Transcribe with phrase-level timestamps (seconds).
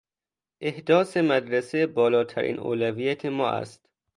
[0.61, 3.89] احداث مدرسه بالاترین اولویت ما است.